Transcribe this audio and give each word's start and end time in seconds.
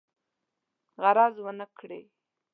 غرض 1.01 1.35
ونه 1.45 1.65
کړي. 1.77 2.01